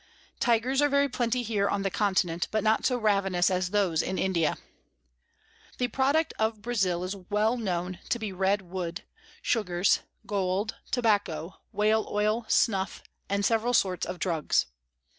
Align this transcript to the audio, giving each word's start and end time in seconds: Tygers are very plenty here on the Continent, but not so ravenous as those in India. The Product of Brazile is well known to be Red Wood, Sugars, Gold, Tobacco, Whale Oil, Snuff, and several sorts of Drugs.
Tygers 0.39 0.81
are 0.81 0.89
very 0.89 1.07
plenty 1.07 1.43
here 1.43 1.69
on 1.69 1.83
the 1.83 1.91
Continent, 1.91 2.47
but 2.49 2.63
not 2.63 2.87
so 2.87 2.97
ravenous 2.97 3.51
as 3.51 3.69
those 3.69 4.01
in 4.01 4.17
India. 4.17 4.57
The 5.77 5.89
Product 5.89 6.33
of 6.39 6.59
Brazile 6.63 7.03
is 7.03 7.15
well 7.15 7.55
known 7.55 7.99
to 8.09 8.17
be 8.17 8.31
Red 8.33 8.63
Wood, 8.63 9.03
Sugars, 9.43 9.99
Gold, 10.25 10.73
Tobacco, 10.89 11.57
Whale 11.71 12.09
Oil, 12.09 12.45
Snuff, 12.47 13.03
and 13.29 13.45
several 13.45 13.75
sorts 13.75 14.07
of 14.07 14.17
Drugs. 14.17 14.65